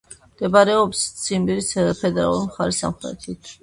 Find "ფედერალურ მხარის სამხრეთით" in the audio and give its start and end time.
1.77-3.59